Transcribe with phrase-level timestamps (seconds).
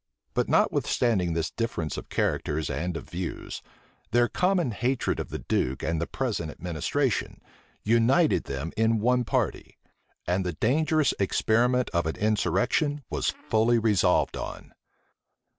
[0.33, 3.61] But notwithstanding this difference of characters and of views,
[4.09, 7.39] their common hatred of the duke and the present administration
[7.83, 9.77] united them in one party;
[10.25, 14.73] and the dangerous experiment of an insurrection was fully resolved on.